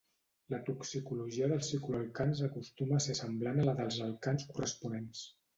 [0.53, 5.25] La toxicologia dels cicloalcans acostuma a ser semblant a la dels alcans corresponents.